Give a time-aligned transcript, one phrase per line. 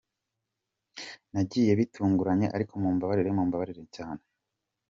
[1.31, 4.21] Nagiye bitunguranye ariko mumbabarire, mumbabarire cyane.